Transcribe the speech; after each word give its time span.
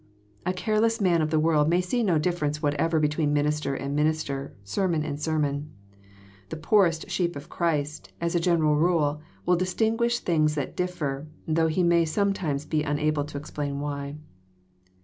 The 0.47 0.53
careless 0.53 0.99
man 0.99 1.21
of 1.21 1.29
the 1.29 1.39
world 1.39 1.69
may 1.69 1.79
see 1.79 2.01
no 2.01 2.17
differ 2.17 2.45
ence 2.47 2.59
whatever 2.59 2.99
between 2.99 3.33
minister 3.33 3.75
and 3.75 3.95
minister, 3.95 4.55
sermon 4.63 5.03
and 5.05 5.21
sermon. 5.21 5.69
The 6.49 6.55
poorest 6.57 7.11
sheep 7.11 7.35
of 7.35 7.49
Christ, 7.49 8.11
as 8.19 8.33
a 8.33 8.39
general 8.39 8.75
rule, 8.75 9.21
will 9.45 9.55
^* 9.55 9.59
distinguish 9.59 10.17
things 10.17 10.55
that 10.55 10.75
differ," 10.75 11.27
though 11.47 11.67
he 11.67 11.83
may 11.83 12.05
sometimes 12.05 12.65
be 12.65 12.81
unable 12.81 13.25
to 13.25 13.37
explain 13.37 13.79
why. 13.79 14.15